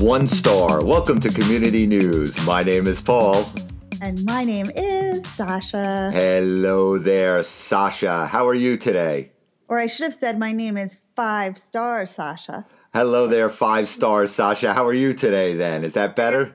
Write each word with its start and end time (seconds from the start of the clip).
One 0.00 0.26
star. 0.26 0.82
Welcome 0.82 1.20
to 1.20 1.28
Community 1.28 1.86
News. 1.86 2.34
My 2.46 2.62
name 2.62 2.86
is 2.86 3.02
Paul. 3.02 3.44
And 4.00 4.24
my 4.24 4.44
name 4.44 4.70
is 4.74 5.28
Sasha. 5.28 6.10
Hello 6.10 6.96
there, 6.96 7.42
Sasha. 7.42 8.26
How 8.26 8.48
are 8.48 8.54
you 8.54 8.78
today? 8.78 9.30
Or 9.68 9.78
I 9.78 9.86
should 9.88 10.04
have 10.04 10.14
said, 10.14 10.38
my 10.38 10.52
name 10.52 10.78
is 10.78 10.96
Five 11.16 11.58
Star 11.58 12.06
Sasha. 12.06 12.64
Hello 12.94 13.26
there, 13.26 13.50
five 13.50 13.90
stars, 13.90 14.32
Sasha. 14.32 14.72
How 14.72 14.86
are 14.86 14.94
you 14.94 15.12
today 15.12 15.52
then? 15.52 15.84
Is 15.84 15.92
that 15.92 16.16
better? 16.16 16.54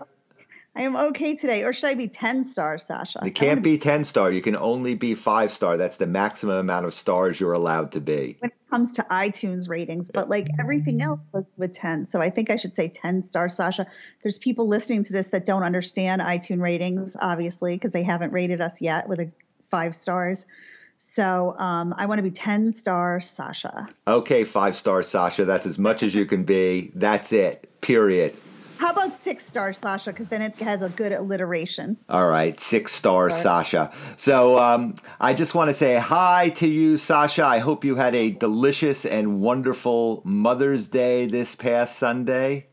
I 0.77 0.81
am 0.81 0.95
okay 0.95 1.35
today. 1.35 1.63
Or 1.63 1.71
should 1.71 1.85
I 1.89 1.93
be 1.93 2.09
10 2.09 2.43
star, 2.43 2.77
Sasha? 2.77 3.19
It 3.25 3.31
can't 3.31 3.63
be 3.63 3.77
10 3.77 4.03
star. 4.03 4.29
You 4.29 4.41
can 4.41 4.57
only 4.57 4.93
be 4.93 5.15
five 5.15 5.51
star. 5.51 5.77
That's 5.77 5.95
the 5.97 6.07
maximum 6.07 6.57
amount 6.57 6.85
of 6.85 6.93
stars 6.93 7.39
you're 7.39 7.53
allowed 7.53 7.93
to 7.93 8.01
be. 8.01 8.35
When 8.39 8.51
it 8.51 8.69
comes 8.69 8.91
to 8.93 9.03
iTunes 9.03 9.69
ratings, 9.69 10.11
but 10.13 10.29
like 10.29 10.49
everything 10.59 11.01
else 11.01 11.21
was 11.31 11.45
with 11.55 11.73
10. 11.73 12.05
So 12.07 12.19
I 12.19 12.29
think 12.29 12.49
I 12.49 12.57
should 12.57 12.75
say 12.75 12.89
10 12.89 13.23
star, 13.23 13.47
Sasha. 13.47 13.87
There's 14.21 14.37
people 14.37 14.67
listening 14.67 15.05
to 15.05 15.13
this 15.13 15.27
that 15.27 15.45
don't 15.45 15.63
understand 15.63 16.21
iTunes 16.21 16.61
ratings, 16.61 17.15
obviously, 17.21 17.75
because 17.75 17.91
they 17.91 18.03
haven't 18.03 18.33
rated 18.33 18.59
us 18.59 18.81
yet 18.81 19.07
with 19.07 19.21
a 19.21 19.31
five 19.71 19.95
stars. 19.95 20.45
So 20.97 21.55
um, 21.57 21.93
I 21.97 22.05
want 22.05 22.19
to 22.19 22.23
be 22.23 22.31
10 22.31 22.73
star, 22.73 23.21
Sasha. 23.21 23.87
Okay, 24.07 24.43
five 24.43 24.75
star, 24.75 25.03
Sasha. 25.03 25.45
That's 25.45 25.65
as 25.65 25.79
much 25.79 26.03
as 26.03 26.13
you 26.13 26.25
can 26.25 26.43
be. 26.43 26.91
That's 26.95 27.31
it, 27.31 27.69
period. 27.79 28.35
How 28.77 28.91
about 28.91 29.15
six 29.23 29.45
stars, 29.45 29.77
Sasha? 29.77 30.11
Because 30.11 30.27
then 30.27 30.41
it 30.41 30.55
has 30.57 30.81
a 30.81 30.89
good 30.89 31.11
alliteration. 31.11 31.97
All 32.09 32.27
right, 32.27 32.59
six 32.59 32.91
stars, 32.91 33.33
right. 33.33 33.41
Sasha. 33.41 33.91
So 34.17 34.59
um, 34.59 34.95
I 35.19 35.33
just 35.33 35.55
want 35.55 35.69
to 35.69 35.73
say 35.73 35.97
hi 35.97 36.49
to 36.49 36.67
you, 36.67 36.97
Sasha. 36.97 37.45
I 37.45 37.59
hope 37.59 37.85
you 37.85 37.95
had 37.95 38.15
a 38.15 38.31
delicious 38.31 39.05
and 39.05 39.39
wonderful 39.39 40.21
Mother's 40.25 40.87
Day 40.87 41.25
this 41.25 41.55
past 41.55 41.97
Sunday. 41.97 42.67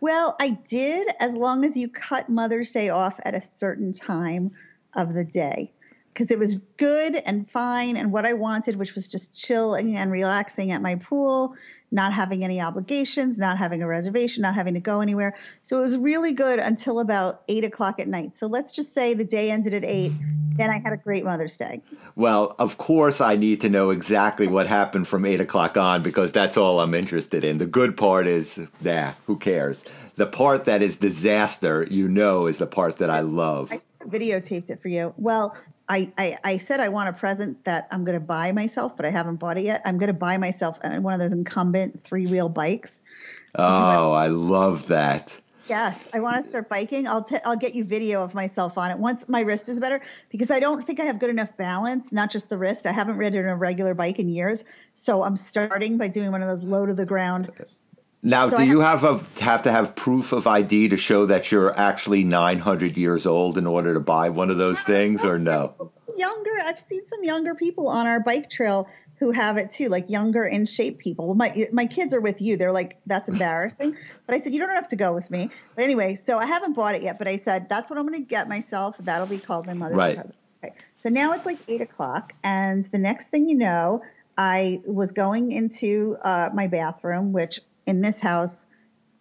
Well, 0.00 0.36
I 0.40 0.50
did, 0.66 1.08
as 1.20 1.34
long 1.34 1.64
as 1.64 1.76
you 1.76 1.88
cut 1.88 2.28
Mother's 2.30 2.70
Day 2.70 2.88
off 2.88 3.20
at 3.24 3.34
a 3.34 3.40
certain 3.40 3.92
time 3.92 4.50
of 4.94 5.12
the 5.12 5.24
day. 5.24 5.72
Because 6.20 6.30
it 6.30 6.38
was 6.38 6.56
good 6.76 7.14
and 7.16 7.50
fine 7.50 7.96
and 7.96 8.12
what 8.12 8.26
I 8.26 8.34
wanted, 8.34 8.76
which 8.76 8.94
was 8.94 9.08
just 9.08 9.34
chilling 9.34 9.96
and 9.96 10.12
relaxing 10.12 10.70
at 10.70 10.82
my 10.82 10.96
pool 10.96 11.56
not 11.92 12.12
having 12.12 12.44
any 12.44 12.60
obligations, 12.60 13.38
not 13.38 13.58
having 13.58 13.82
a 13.82 13.86
reservation, 13.86 14.42
not 14.42 14.54
having 14.54 14.74
to 14.74 14.80
go 14.80 15.00
anywhere. 15.00 15.36
So 15.62 15.78
it 15.78 15.80
was 15.80 15.96
really 15.96 16.32
good 16.32 16.58
until 16.58 17.00
about 17.00 17.42
eight 17.48 17.64
o'clock 17.64 17.98
at 17.98 18.06
night. 18.06 18.36
So 18.36 18.46
let's 18.46 18.72
just 18.72 18.94
say 18.94 19.14
the 19.14 19.24
day 19.24 19.50
ended 19.50 19.74
at 19.74 19.84
eight. 19.84 20.12
Then 20.56 20.70
I 20.70 20.78
had 20.78 20.92
a 20.92 20.96
great 20.96 21.24
Mother's 21.24 21.56
Day. 21.56 21.82
Well, 22.16 22.54
of 22.58 22.78
course, 22.78 23.20
I 23.20 23.36
need 23.36 23.60
to 23.62 23.68
know 23.68 23.90
exactly 23.90 24.46
what 24.46 24.66
happened 24.66 25.08
from 25.08 25.24
eight 25.24 25.40
o'clock 25.40 25.76
on 25.76 26.02
because 26.02 26.32
that's 26.32 26.56
all 26.56 26.80
I'm 26.80 26.94
interested 26.94 27.44
in. 27.44 27.58
The 27.58 27.66
good 27.66 27.96
part 27.96 28.26
is, 28.26 28.60
nah, 28.80 29.14
who 29.26 29.36
cares? 29.36 29.84
The 30.16 30.26
part 30.26 30.66
that 30.66 30.82
is 30.82 30.98
disaster, 30.98 31.86
you 31.90 32.08
know, 32.08 32.46
is 32.46 32.58
the 32.58 32.66
part 32.66 32.98
that 32.98 33.10
I 33.10 33.20
love. 33.20 33.72
I 33.72 33.80
videotaped 34.04 34.70
it 34.70 34.82
for 34.82 34.88
you. 34.88 35.14
Well, 35.16 35.56
I, 35.90 36.12
I, 36.16 36.38
I, 36.44 36.56
said 36.58 36.78
I 36.78 36.88
want 36.88 37.08
a 37.08 37.12
present 37.12 37.64
that 37.64 37.88
I'm 37.90 38.04
going 38.04 38.14
to 38.14 38.24
buy 38.24 38.52
myself, 38.52 38.96
but 38.96 39.04
I 39.04 39.10
haven't 39.10 39.36
bought 39.36 39.58
it 39.58 39.64
yet. 39.64 39.82
I'm 39.84 39.98
going 39.98 40.06
to 40.06 40.12
buy 40.12 40.38
myself 40.38 40.78
uh, 40.84 40.96
one 41.00 41.14
of 41.14 41.18
those 41.18 41.32
incumbent 41.32 42.04
three 42.04 42.26
wheel 42.26 42.48
bikes. 42.48 43.02
Oh, 43.56 44.12
I 44.12 44.28
love 44.28 44.86
that. 44.86 45.36
Yes, 45.66 46.08
I 46.12 46.20
want 46.20 46.42
to 46.42 46.48
start 46.48 46.68
biking. 46.68 47.08
I'll 47.08 47.24
t- 47.24 47.38
I'll 47.44 47.56
get 47.56 47.74
you 47.74 47.84
video 47.84 48.22
of 48.22 48.34
myself 48.34 48.78
on 48.78 48.92
it 48.92 48.98
once 48.98 49.28
my 49.28 49.40
wrist 49.40 49.68
is 49.68 49.80
better 49.80 50.00
because 50.30 50.50
I 50.50 50.60
don't 50.60 50.84
think 50.84 51.00
I 51.00 51.04
have 51.04 51.18
good 51.18 51.30
enough 51.30 51.56
balance, 51.56 52.12
not 52.12 52.30
just 52.30 52.48
the 52.48 52.58
wrist. 52.58 52.86
I 52.86 52.92
haven't 52.92 53.16
ridden 53.16 53.46
a 53.46 53.56
regular 53.56 53.94
bike 53.94 54.20
in 54.20 54.28
years, 54.28 54.64
so 54.94 55.24
I'm 55.24 55.36
starting 55.36 55.98
by 55.98 56.08
doing 56.08 56.30
one 56.30 56.42
of 56.42 56.48
those 56.48 56.64
low 56.64 56.86
to 56.86 56.94
the 56.94 57.06
ground 57.06 57.50
now, 58.22 58.48
so 58.50 58.58
do 58.58 58.64
you 58.64 58.80
have 58.80 59.02
a 59.04 59.20
have 59.40 59.62
to 59.62 59.72
have 59.72 59.96
proof 59.96 60.32
of 60.32 60.46
ID 60.46 60.90
to 60.90 60.96
show 60.96 61.26
that 61.26 61.50
you're 61.50 61.76
actually 61.78 62.22
900 62.22 62.96
years 62.98 63.24
old 63.24 63.56
in 63.56 63.66
order 63.66 63.94
to 63.94 64.00
buy 64.00 64.28
one 64.28 64.50
of 64.50 64.58
those 64.58 64.80
things, 64.80 65.24
or 65.24 65.38
no? 65.38 65.90
Younger, 66.16 66.50
I've 66.62 66.80
seen 66.80 67.06
some 67.06 67.24
younger 67.24 67.54
people 67.54 67.88
on 67.88 68.06
our 68.06 68.20
bike 68.20 68.50
trail 68.50 68.88
who 69.20 69.30
have 69.30 69.56
it 69.56 69.70
too, 69.70 69.88
like 69.88 70.10
younger 70.10 70.44
in 70.44 70.66
shape 70.66 70.98
people. 70.98 71.26
Well, 71.28 71.34
my 71.34 71.68
my 71.72 71.86
kids 71.86 72.12
are 72.12 72.20
with 72.20 72.42
you. 72.42 72.58
They're 72.58 72.72
like, 72.72 72.98
that's 73.06 73.28
embarrassing. 73.34 73.96
But 74.26 74.34
I 74.34 74.40
said, 74.40 74.52
you 74.52 74.58
don't 74.58 74.68
have 74.70 74.88
to 74.88 74.96
go 74.96 75.14
with 75.14 75.30
me. 75.30 75.50
But 75.74 75.84
anyway, 75.84 76.18
so 76.22 76.38
I 76.38 76.46
haven't 76.46 76.74
bought 76.74 76.94
it 76.94 77.02
yet. 77.02 77.18
But 77.18 77.26
I 77.26 77.38
said 77.38 77.70
that's 77.70 77.88
what 77.88 77.98
I'm 77.98 78.06
going 78.06 78.20
to 78.20 78.28
get 78.28 78.48
myself. 78.48 78.96
That'll 79.00 79.26
be 79.26 79.38
called 79.38 79.66
my 79.66 79.74
mother's 79.74 79.96
right. 79.96 80.16
present. 80.16 80.36
Okay. 80.62 80.74
So 81.02 81.08
now 81.08 81.32
it's 81.32 81.46
like 81.46 81.58
eight 81.68 81.80
o'clock, 81.80 82.34
and 82.44 82.84
the 82.86 82.98
next 82.98 83.28
thing 83.28 83.48
you 83.48 83.56
know, 83.56 84.02
I 84.36 84.82
was 84.84 85.12
going 85.12 85.52
into 85.52 86.18
uh, 86.22 86.50
my 86.52 86.66
bathroom, 86.66 87.32
which 87.32 87.60
in 87.90 88.00
this 88.00 88.20
house, 88.20 88.66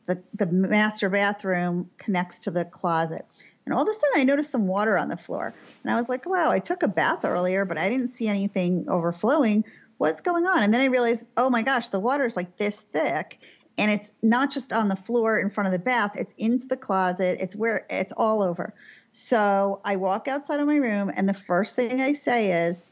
the, 0.06 0.22
the 0.34 0.46
master 0.46 1.09
bathroom 1.09 1.90
connects 1.97 2.40
to 2.40 2.52
the 2.52 2.66
closet. 2.66 3.25
And 3.66 3.74
all 3.74 3.84
of 3.84 3.88
a 3.88 3.94
sudden, 3.94 4.22
I 4.22 4.24
noticed 4.24 4.50
some 4.50 4.68
water 4.68 4.97
on 4.97 5.09
the 5.09 5.18
floor. 5.18 5.53
And 5.84 5.91
I 5.91 5.96
was 5.96 6.09
like, 6.09 6.25
wow, 6.25 6.50
I 6.50 6.59
took 6.59 6.81
a 6.81 6.88
bath 6.88 7.25
earlier, 7.25 7.66
but 7.66 7.78
I 7.78 7.90
didn't 7.90 8.07
see 8.07 8.28
anything 8.28 8.85
overflowing. 8.88 9.66
What's 9.97 10.22
going 10.22 10.47
on? 10.47 10.63
And 10.63 10.74
then 10.74 10.81
I 10.81 10.85
realized, 10.85 11.25
oh 11.35 11.50
my 11.50 11.62
gosh, 11.62 11.90
the 11.90 12.00
water 12.00 12.25
is 12.25 12.38
like 12.38 12.57
this 12.57 12.81
thick. 12.81 13.40
And 13.78 13.91
it's 13.91 14.12
not 14.24 14.52
just 14.52 14.74
on 14.74 14.88
the 14.88 14.96
floor 14.96 15.40
in 15.40 15.50
front 15.50 15.68
of 15.68 15.74
the 15.74 15.80
bath, 15.80 16.18
it's 16.18 16.34
into 16.38 16.68
the 16.68 16.78
closet, 16.78 17.38
it's 17.40 17.56
where 17.56 17.86
it's 17.90 18.12
all 18.12 18.41
over. 18.41 18.74
So 19.13 19.80
I 19.86 19.96
walk 19.96 20.28
outside 20.28 20.59
of 20.59 20.68
my 20.68 20.75
room, 20.75 21.12
and 21.16 21.30
the 21.30 21.34
first 21.34 21.75
thing 21.75 22.01
I 22.01 22.13
say 22.13 22.68
is, 22.68 22.86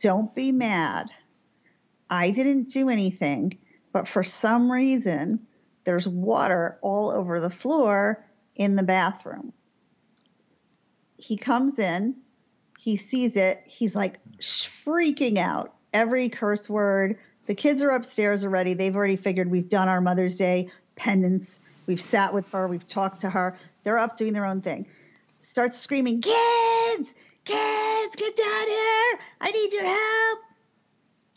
don't 0.00 0.34
be 0.34 0.52
mad. 0.52 1.10
I 2.10 2.30
didn't 2.30 2.64
do 2.64 2.90
anything 2.90 3.58
but 3.92 4.08
for 4.08 4.22
some 4.22 4.70
reason, 4.70 5.46
there's 5.84 6.08
water 6.08 6.78
all 6.80 7.10
over 7.10 7.40
the 7.40 7.50
floor 7.50 8.24
in 8.56 8.76
the 8.76 8.82
bathroom. 8.82 9.52
He 11.16 11.36
comes 11.36 11.78
in, 11.78 12.16
he 12.78 12.96
sees 12.96 13.36
it, 13.36 13.62
he's 13.66 13.94
like 13.94 14.18
freaking 14.40 15.38
out. 15.38 15.74
Every 15.92 16.28
curse 16.28 16.68
word. 16.68 17.18
The 17.46 17.54
kids 17.54 17.82
are 17.82 17.90
upstairs 17.90 18.44
already. 18.44 18.74
They've 18.74 18.94
already 18.96 19.16
figured 19.16 19.50
we've 19.50 19.68
done 19.68 19.88
our 19.88 20.00
Mother's 20.00 20.36
Day 20.36 20.70
penance. 20.96 21.60
We've 21.86 22.00
sat 22.00 22.32
with 22.32 22.48
her, 22.50 22.66
we've 22.66 22.86
talked 22.86 23.20
to 23.20 23.30
her. 23.30 23.58
They're 23.84 23.98
up 23.98 24.16
doing 24.16 24.32
their 24.32 24.46
own 24.46 24.62
thing. 24.62 24.86
Starts 25.40 25.78
screaming, 25.78 26.20
Kids, 26.20 27.14
kids, 27.44 28.16
get 28.16 28.36
down 28.36 28.68
here. 28.68 29.18
I 29.40 29.50
need 29.52 29.72
your 29.72 29.84
help. 29.84 30.51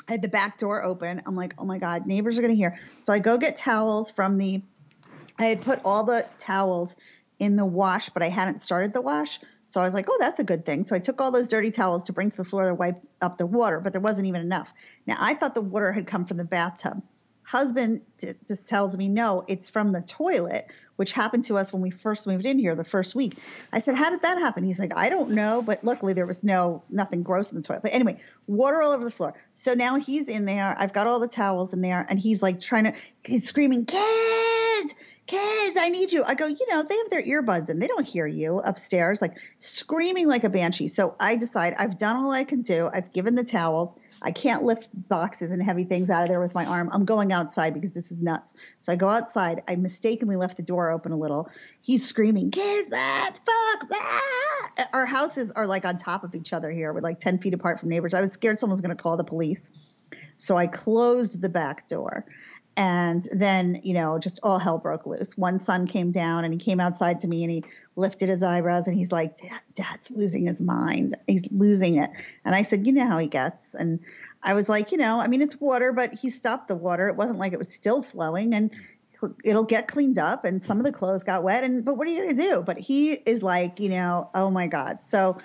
I 0.08 0.12
had 0.14 0.22
the 0.22 0.28
back 0.28 0.58
door 0.58 0.84
open. 0.84 1.22
I'm 1.26 1.36
like, 1.36 1.54
oh 1.58 1.66
my 1.66 1.78
God, 1.78 2.06
neighbors 2.06 2.38
are 2.38 2.42
going 2.42 2.54
to 2.54 2.58
hear. 2.58 2.80
So 3.00 3.12
I 3.12 3.20
go 3.20 3.38
get 3.38 3.58
towels 3.58 4.12
from 4.12 4.38
the, 4.38 4.62
I 5.40 5.46
had 5.46 5.62
put 5.62 5.80
all 5.84 6.04
the 6.04 6.26
towels 6.40 6.96
in 7.40 7.56
the 7.56 7.66
wash, 7.66 8.10
but 8.10 8.22
I 8.22 8.30
hadn't 8.30 8.62
started 8.62 8.94
the 8.94 9.02
wash. 9.02 9.40
So 9.66 9.82
I 9.82 9.86
was 9.86 9.94
like, 9.94 10.06
oh, 10.08 10.18
that's 10.20 10.40
a 10.40 10.44
good 10.44 10.66
thing. 10.66 10.86
So 10.86 10.96
I 10.96 11.00
took 11.00 11.20
all 11.20 11.32
those 11.32 11.48
dirty 11.48 11.72
towels 11.72 12.04
to 12.06 12.14
bring 12.14 12.30
to 12.30 12.38
the 12.38 12.46
floor 12.46 12.68
to 12.68 12.76
wipe 12.76 13.02
up 13.22 13.38
the 13.38 13.48
water, 13.48 13.80
but 13.80 13.94
there 13.94 14.02
wasn't 14.02 14.28
even 14.28 14.42
enough. 14.42 14.72
Now 15.08 15.16
I 15.20 15.34
thought 15.34 15.56
the 15.56 15.62
water 15.62 15.92
had 15.92 16.06
come 16.06 16.26
from 16.26 16.38
the 16.38 16.46
bathtub. 16.46 17.02
Husband 17.44 18.02
just 18.48 18.70
tells 18.70 18.96
me, 18.98 19.08
no, 19.08 19.44
it's 19.48 19.70
from 19.70 19.92
the 19.92 20.02
toilet, 20.02 20.68
which 20.96 21.12
happened 21.12 21.44
to 21.46 21.58
us 21.58 21.74
when 21.74 21.82
we 21.82 21.90
first 21.90 22.28
moved 22.28 22.46
in 22.46 22.60
here 22.60 22.76
the 22.76 22.84
first 22.84 23.16
week. 23.16 23.38
I 23.72 23.80
said, 23.80 23.96
How 23.96 24.10
did 24.10 24.22
that 24.22 24.40
happen? 24.40 24.64
He's 24.64 24.80
like, 24.80 24.94
I 24.96 25.10
don't 25.10 25.32
know, 25.32 25.62
but 25.62 25.84
luckily 25.84 26.14
there 26.14 26.26
was 26.26 26.44
no 26.44 26.84
nothing 26.90 27.24
gross 27.24 27.52
in 27.52 27.58
the 27.58 27.64
toilet. 27.64 27.84
But 27.84 27.94
anyway, 27.94 28.20
water 28.48 28.82
all 28.82 28.92
over 28.92 29.04
the 29.04 29.12
floor. 29.12 29.34
So 29.54 29.74
now 29.74 29.98
he's 29.98 30.28
in 30.28 30.46
there. 30.46 30.76
I've 30.78 30.94
got 30.94 31.08
all 31.08 31.20
the 31.20 31.28
towels 31.28 31.74
in 31.74 31.82
there, 31.82 32.06
and 32.10 32.20
he's 32.20 32.42
like 32.42 32.62
trying 32.62 32.86
to 32.86 32.94
he's 33.24 33.48
screaming, 33.48 33.86
Kids, 33.86 34.94
kids, 35.28 35.78
I 35.78 35.90
need 35.90 36.12
you. 36.12 36.24
I 36.24 36.36
go, 36.36 36.46
you 36.46 36.68
know, 36.70 36.84
they 36.84 36.96
have 36.98 37.10
their 37.10 37.24
earbuds 37.24 37.70
and 37.70 37.82
they 37.82 37.88
don't 37.88 38.06
hear 38.06 38.28
you 38.28 38.60
upstairs, 38.60 39.22
like 39.22 39.38
screaming 39.60 40.28
like 40.28 40.44
a 40.44 40.50
banshee. 40.50 40.88
So 40.88 41.16
I 41.20 41.36
decide 41.36 41.76
I've 41.78 41.98
done 41.98 42.16
all 42.16 42.32
I 42.32 42.44
can 42.44 42.62
do. 42.62 42.90
I've 42.94 43.12
given 43.14 43.36
the 43.36 43.44
towels. 43.44 43.94
I 44.26 44.32
can't 44.32 44.64
lift 44.64 44.90
boxes 45.08 45.52
and 45.52 45.62
heavy 45.62 45.84
things 45.84 46.10
out 46.10 46.24
of 46.24 46.30
there 46.30 46.42
with 46.42 46.56
my 46.56 46.66
arm. 46.66 46.90
I'm 46.92 47.06
going 47.06 47.32
outside 47.32 47.76
because 47.76 47.92
this 47.92 48.12
is 48.12 48.18
nuts. 48.18 48.56
So 48.80 48.92
I 48.92 48.96
go 48.96 49.08
outside. 49.08 49.62
I 49.68 49.76
mistakenly 49.76 50.36
left 50.36 50.58
the 50.58 50.64
door 50.64 50.90
open 50.90 51.12
a 51.12 51.16
little. 51.16 51.48
He's 51.80 52.08
screaming, 52.08 52.50
kids, 52.50 52.90
ah, 52.92 53.30
fuck, 53.32 53.90
ah. 53.94 54.88
Our 54.94 55.06
houses 55.06 55.52
are 55.52 55.68
like 55.68 55.86
on 55.86 56.00
top 56.00 56.24
of 56.24 56.34
each 56.34 56.54
other 56.54 56.72
here. 56.72 56.92
We're 56.92 57.02
like 57.02 57.20
10 57.20 57.38
feet 57.38 57.54
apart 57.54 57.80
from 57.80 57.90
neighbors. 57.90 58.16
I 58.16 58.22
was 58.22 58.32
scared 58.32 58.60
someone 58.60 58.74
was 58.74 58.82
going 58.82 58.98
to 58.98 59.02
call 59.02 59.16
the 59.16 59.24
police. 59.24 59.72
So 60.40 60.58
I 60.58 60.66
closed 60.66 61.40
the 61.40 61.50
back 61.50 61.88
door. 61.88 62.26
And 62.78 63.30
then, 63.32 63.80
you 63.84 63.94
know, 63.94 64.18
just 64.18 64.40
all 64.42 64.58
hell 64.58 64.80
broke 64.80 65.06
loose. 65.06 65.38
One 65.38 65.60
son 65.60 65.86
came 65.86 66.12
down 66.12 66.46
and 66.46 66.54
he 66.54 66.60
came 66.60 66.80
outside 66.80 67.20
to 67.20 67.28
me 67.28 67.44
and 67.44 67.52
he 67.52 67.64
lifted 67.96 68.30
his 68.30 68.44
eyebrows 68.44 68.88
and 68.88 68.96
he's 68.96 69.12
like, 69.12 69.38
Dad, 69.38 69.62
Dad's 69.74 70.12
losing 70.12 70.46
his 70.46 70.62
mind. 70.62 71.16
He's 71.28 71.48
losing 71.52 71.96
it. 71.96 72.10
And 72.44 72.56
I 72.56 72.62
said, 72.62 72.86
You 72.86 72.94
know 72.94 73.06
how 73.06 73.18
he 73.18 73.28
gets. 73.28 73.74
And 73.74 74.00
I 74.44 74.54
was 74.54 74.70
like, 74.70 74.92
You 74.92 74.98
know, 74.98 75.20
I 75.20 75.28
mean, 75.28 75.42
it's 75.42 75.60
water, 75.60 75.94
but 75.94 76.14
he 76.14 76.30
stopped 76.30 76.68
the 76.68 76.76
water. 76.76 77.08
It 77.08 77.16
wasn't 77.16 77.40
like 77.40 77.54
it 77.54 77.60
was 77.60 77.72
still 77.72 78.02
flowing. 78.02 78.54
And 78.54 78.72
it'll 79.44 79.64
get 79.64 79.88
cleaned 79.88 80.20
up 80.20 80.46
and 80.46 80.62
some 80.62 80.78
of 80.78 80.84
the 80.84 80.92
clothes 80.92 81.24
got 81.24 81.42
wet 81.42 81.64
and 81.64 81.84
but 81.84 81.98
what 81.98 82.06
are 82.06 82.12
you 82.12 82.22
going 82.22 82.36
to 82.36 82.40
do 82.40 82.62
but 82.62 82.78
he 82.78 83.14
is 83.14 83.42
like 83.42 83.80
you 83.80 83.90
know 83.90 84.30
oh 84.36 84.52
my 84.52 84.68
god 84.68 85.02
so 85.02 85.36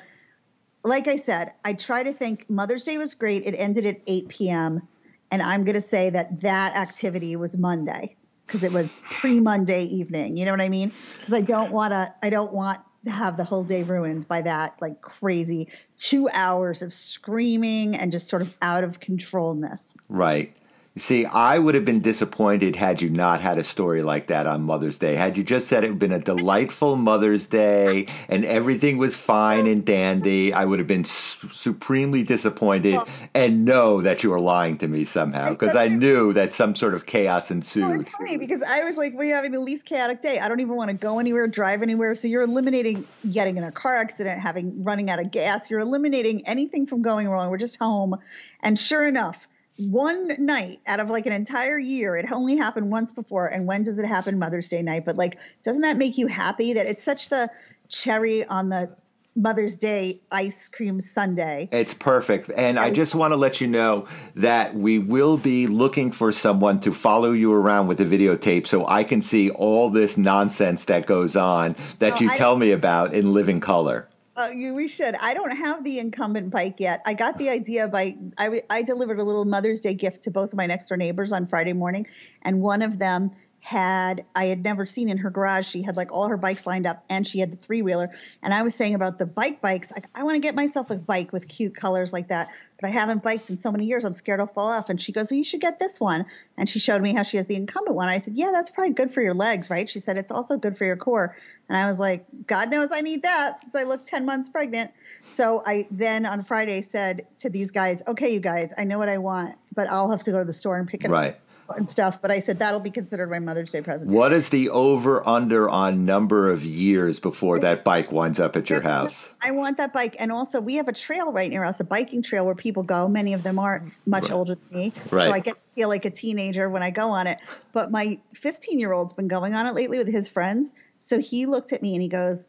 like 0.84 1.08
i 1.08 1.16
said 1.16 1.52
i 1.64 1.72
try 1.72 2.02
to 2.02 2.12
think 2.12 2.44
mother's 2.50 2.82
day 2.82 2.98
was 2.98 3.14
great 3.14 3.46
it 3.46 3.54
ended 3.54 3.86
at 3.86 3.96
8 4.06 4.28
p.m 4.28 4.82
and 5.30 5.42
I'm 5.42 5.64
going 5.64 5.74
to 5.74 5.80
say 5.80 6.10
that 6.10 6.40
that 6.40 6.76
activity 6.76 7.36
was 7.36 7.56
Monday. 7.56 8.16
Because 8.50 8.64
it 8.64 8.72
was 8.72 8.90
pre 9.10 9.38
Monday 9.38 9.84
evening. 9.84 10.36
You 10.36 10.44
know 10.44 10.50
what 10.50 10.60
I 10.60 10.68
mean? 10.68 10.92
Because 11.18 11.34
I 11.34 11.40
don't 11.40 11.70
want 11.70 11.92
to. 11.92 12.12
I 12.22 12.30
don't 12.30 12.52
want 12.52 12.80
to 13.04 13.10
have 13.10 13.36
the 13.36 13.44
whole 13.44 13.64
day 13.64 13.82
ruined 13.82 14.28
by 14.28 14.42
that 14.42 14.76
like 14.80 15.00
crazy 15.00 15.68
two 15.98 16.28
hours 16.32 16.82
of 16.82 16.92
screaming 16.92 17.96
and 17.96 18.12
just 18.12 18.28
sort 18.28 18.42
of 18.42 18.56
out 18.60 18.84
of 18.84 19.00
controlness. 19.00 19.94
Right. 20.08 20.54
See, 20.96 21.24
I 21.24 21.56
would 21.56 21.76
have 21.76 21.84
been 21.84 22.00
disappointed 22.00 22.74
had 22.74 23.00
you 23.00 23.10
not 23.10 23.40
had 23.40 23.58
a 23.58 23.64
story 23.64 24.02
like 24.02 24.26
that 24.26 24.48
on 24.48 24.62
Mother's 24.62 24.98
Day. 24.98 25.14
Had 25.14 25.36
you 25.36 25.44
just 25.44 25.68
said 25.68 25.84
it 25.84 25.90
had 25.90 25.98
been 26.00 26.10
a 26.10 26.18
delightful 26.18 26.96
Mother's 26.96 27.46
Day 27.46 28.06
and 28.28 28.44
everything 28.44 28.98
was 28.98 29.14
fine 29.14 29.68
and 29.68 29.84
dandy, 29.84 30.52
I 30.52 30.64
would 30.64 30.80
have 30.80 30.88
been 30.88 31.04
su- 31.04 31.48
supremely 31.52 32.24
disappointed 32.24 32.98
and 33.34 33.64
know 33.64 34.02
that 34.02 34.24
you 34.24 34.30
were 34.30 34.40
lying 34.40 34.78
to 34.78 34.88
me 34.88 35.04
somehow 35.04 35.50
because 35.50 35.76
I 35.76 35.86
knew 35.86 36.32
that 36.32 36.52
some 36.52 36.74
sort 36.74 36.94
of 36.94 37.06
chaos 37.06 37.52
ensued. 37.52 38.08
funny 38.08 38.36
because 38.36 38.60
I 38.60 38.82
was 38.82 38.96
like, 38.96 39.14
we're 39.14 39.34
having 39.34 39.52
the 39.52 39.60
least 39.60 39.84
chaotic 39.84 40.20
day. 40.20 40.40
I 40.40 40.48
don't 40.48 40.58
even 40.58 40.74
want 40.74 40.90
to 40.90 40.96
go 40.96 41.20
anywhere, 41.20 41.46
drive 41.46 41.82
anywhere. 41.82 42.16
So 42.16 42.26
you're 42.26 42.42
eliminating 42.42 43.06
getting 43.30 43.56
in 43.56 43.62
a 43.62 43.70
car 43.70 43.96
accident, 43.96 44.40
having 44.40 44.82
running 44.82 45.08
out 45.08 45.20
of 45.20 45.30
gas. 45.30 45.70
You're 45.70 45.80
eliminating 45.80 46.48
anything 46.48 46.86
from 46.86 47.00
going 47.02 47.28
wrong. 47.28 47.48
We're 47.48 47.58
just 47.58 47.76
home. 47.76 48.18
And 48.60 48.78
sure 48.78 49.06
enough, 49.06 49.38
one 49.80 50.34
night 50.38 50.80
out 50.86 51.00
of 51.00 51.08
like 51.08 51.26
an 51.26 51.32
entire 51.32 51.78
year, 51.78 52.16
it 52.16 52.30
only 52.30 52.56
happened 52.56 52.90
once 52.90 53.12
before. 53.12 53.46
And 53.46 53.66
when 53.66 53.82
does 53.82 53.98
it 53.98 54.04
happen? 54.04 54.38
Mother's 54.38 54.68
Day 54.68 54.82
night. 54.82 55.04
But 55.04 55.16
like, 55.16 55.38
doesn't 55.64 55.82
that 55.82 55.96
make 55.96 56.18
you 56.18 56.26
happy 56.26 56.74
that 56.74 56.86
it's 56.86 57.02
such 57.02 57.28
the 57.28 57.50
cherry 57.88 58.44
on 58.44 58.68
the 58.68 58.94
Mother's 59.36 59.76
Day 59.76 60.20
ice 60.30 60.68
cream 60.68 61.00
sundae? 61.00 61.68
It's 61.72 61.94
perfect. 61.94 62.50
And 62.54 62.78
I 62.78 62.90
oh. 62.90 62.92
just 62.92 63.14
want 63.14 63.32
to 63.32 63.36
let 63.36 63.60
you 63.60 63.68
know 63.68 64.06
that 64.34 64.74
we 64.74 64.98
will 64.98 65.36
be 65.36 65.66
looking 65.66 66.12
for 66.12 66.30
someone 66.32 66.78
to 66.80 66.92
follow 66.92 67.32
you 67.32 67.52
around 67.52 67.86
with 67.86 68.00
a 68.00 68.04
videotape 68.04 68.66
so 68.66 68.86
I 68.86 69.04
can 69.04 69.22
see 69.22 69.50
all 69.50 69.88
this 69.88 70.18
nonsense 70.18 70.84
that 70.86 71.06
goes 71.06 71.36
on 71.36 71.76
that 72.00 72.14
Oh, 72.14 72.24
you 72.24 72.30
I- 72.30 72.36
tell 72.36 72.56
me 72.56 72.72
about 72.72 73.14
in 73.14 73.32
living 73.32 73.60
color. 73.60 74.09
Uh, 74.40 74.48
you, 74.48 74.72
we 74.72 74.88
should. 74.88 75.14
I 75.16 75.34
don't 75.34 75.54
have 75.54 75.84
the 75.84 75.98
incumbent 75.98 76.50
bike 76.50 76.76
yet. 76.78 77.02
I 77.04 77.12
got 77.12 77.36
the 77.36 77.50
idea 77.50 77.86
by 77.88 78.16
I 78.38 78.82
delivered 78.82 79.18
a 79.18 79.24
little 79.24 79.44
Mother's 79.44 79.82
Day 79.82 79.92
gift 79.92 80.22
to 80.22 80.30
both 80.30 80.52
of 80.52 80.56
my 80.56 80.64
next 80.64 80.88
door 80.88 80.96
neighbors 80.96 81.30
on 81.30 81.46
Friday 81.46 81.74
morning, 81.74 82.06
and 82.42 82.62
one 82.62 82.80
of 82.80 82.98
them 82.98 83.32
had 83.70 84.26
I 84.34 84.46
had 84.46 84.64
never 84.64 84.84
seen 84.84 85.08
in 85.08 85.18
her 85.18 85.30
garage. 85.30 85.64
She 85.64 85.80
had 85.80 85.96
like 85.96 86.10
all 86.10 86.26
her 86.26 86.36
bikes 86.36 86.66
lined 86.66 86.88
up, 86.88 87.04
and 87.08 87.24
she 87.24 87.38
had 87.38 87.52
the 87.52 87.56
three 87.56 87.82
wheeler. 87.82 88.10
And 88.42 88.52
I 88.52 88.62
was 88.62 88.74
saying 88.74 88.96
about 88.96 89.18
the 89.18 89.26
bike 89.26 89.60
bikes, 89.60 89.92
like 89.92 90.06
I 90.12 90.24
want 90.24 90.34
to 90.34 90.40
get 90.40 90.56
myself 90.56 90.90
a 90.90 90.96
bike 90.96 91.32
with 91.32 91.46
cute 91.46 91.76
colors 91.76 92.12
like 92.12 92.26
that, 92.28 92.48
but 92.80 92.88
I 92.88 92.90
haven't 92.90 93.22
biked 93.22 93.48
in 93.48 93.56
so 93.56 93.70
many 93.70 93.84
years. 93.84 94.04
I'm 94.04 94.12
scared 94.12 94.40
I'll 94.40 94.48
fall 94.48 94.66
off. 94.66 94.90
And 94.90 95.00
she 95.00 95.12
goes, 95.12 95.30
"Well, 95.30 95.38
you 95.38 95.44
should 95.44 95.60
get 95.60 95.78
this 95.78 96.00
one." 96.00 96.26
And 96.58 96.68
she 96.68 96.80
showed 96.80 97.00
me 97.00 97.14
how 97.14 97.22
she 97.22 97.36
has 97.36 97.46
the 97.46 97.54
incumbent 97.54 97.94
one. 97.94 98.08
I 98.08 98.18
said, 98.18 98.34
"Yeah, 98.34 98.50
that's 98.52 98.70
probably 98.70 98.92
good 98.92 99.14
for 99.14 99.22
your 99.22 99.34
legs, 99.34 99.70
right?" 99.70 99.88
She 99.88 100.00
said, 100.00 100.16
"It's 100.18 100.32
also 100.32 100.56
good 100.56 100.76
for 100.76 100.84
your 100.84 100.96
core." 100.96 101.36
And 101.68 101.78
I 101.78 101.86
was 101.86 102.00
like, 102.00 102.26
God 102.48 102.70
knows 102.70 102.88
I 102.92 103.02
need 103.02 103.22
that 103.22 103.60
since 103.60 103.76
I 103.76 103.84
look 103.84 104.04
10 104.04 104.24
months 104.24 104.48
pregnant. 104.48 104.90
So 105.28 105.62
I 105.64 105.86
then 105.92 106.26
on 106.26 106.42
Friday 106.42 106.82
said 106.82 107.24
to 107.38 107.48
these 107.48 107.70
guys, 107.70 108.02
okay, 108.08 108.34
you 108.34 108.40
guys, 108.40 108.72
I 108.76 108.82
know 108.82 108.98
what 108.98 109.08
I 109.08 109.18
want, 109.18 109.54
but 109.76 109.88
I'll 109.88 110.10
have 110.10 110.24
to 110.24 110.32
go 110.32 110.40
to 110.40 110.44
the 110.44 110.52
store 110.52 110.76
and 110.76 110.88
pick 110.88 111.04
it 111.04 111.10
Right. 111.12 111.34
up 111.34 111.40
and 111.76 111.90
stuff. 111.90 112.18
But 112.20 112.30
I 112.30 112.40
said 112.40 112.58
that'll 112.58 112.80
be 112.80 112.90
considered 112.90 113.30
my 113.30 113.38
Mother's 113.38 113.70
Day 113.70 113.80
present. 113.82 114.10
What 114.10 114.32
is 114.32 114.48
the 114.48 114.68
over 114.70 115.26
under 115.26 115.68
on 115.68 116.04
number 116.04 116.50
of 116.50 116.64
years 116.64 117.20
before 117.20 117.58
that 117.60 117.84
bike 117.84 118.12
winds 118.12 118.40
up 118.40 118.56
at 118.56 118.70
your 118.70 118.80
house? 118.80 119.30
I 119.42 119.50
want 119.50 119.76
that 119.78 119.92
bike. 119.92 120.16
And 120.18 120.32
also, 120.32 120.60
we 120.60 120.74
have 120.76 120.88
a 120.88 120.92
trail 120.92 121.32
right 121.32 121.50
near 121.50 121.64
us, 121.64 121.80
a 121.80 121.84
biking 121.84 122.22
trail 122.22 122.44
where 122.46 122.54
people 122.54 122.82
go. 122.82 123.08
Many 123.08 123.32
of 123.34 123.42
them 123.42 123.58
are 123.58 123.84
much 124.06 124.24
Right. 124.24 124.32
older 124.32 124.54
than 124.56 124.78
me. 124.78 124.92
Right. 125.10 125.26
So 125.26 125.32
I 125.32 125.38
get 125.40 125.54
to 125.54 125.60
feel 125.74 125.88
like 125.88 126.04
a 126.04 126.10
teenager 126.10 126.68
when 126.68 126.82
I 126.82 126.90
go 126.90 127.08
on 127.10 127.26
it. 127.26 127.38
But 127.72 127.90
my 127.90 128.18
15 128.34 128.78
year 128.78 128.92
old's 128.92 129.12
been 129.12 129.28
going 129.28 129.54
on 129.54 129.66
it 129.66 129.74
lately 129.74 129.98
with 129.98 130.08
his 130.08 130.28
friends. 130.28 130.72
So 130.98 131.18
he 131.18 131.46
looked 131.46 131.72
at 131.72 131.82
me 131.82 131.94
and 131.94 132.02
he 132.02 132.08
goes, 132.08 132.48